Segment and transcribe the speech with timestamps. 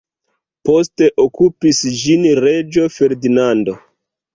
[0.69, 3.83] Poste okupis ĝin reĝo Ferdinando.